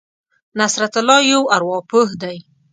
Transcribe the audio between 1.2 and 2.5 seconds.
یو ارواپوه دی.